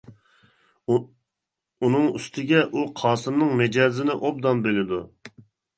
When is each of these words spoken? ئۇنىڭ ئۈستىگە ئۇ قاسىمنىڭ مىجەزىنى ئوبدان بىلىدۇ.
ئۇنىڭ 0.93 2.09
ئۈستىگە 2.21 2.65
ئۇ 2.73 2.89
قاسىمنىڭ 3.03 3.55
مىجەزىنى 3.63 4.19
ئوبدان 4.21 4.67
بىلىدۇ. 4.69 5.07